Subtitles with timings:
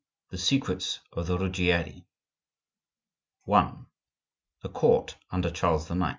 [0.31, 2.05] THE SECRETS OF THE RUGGIERI
[3.47, 3.73] I.
[4.63, 6.01] THE COURT UNDER CHARLES IX.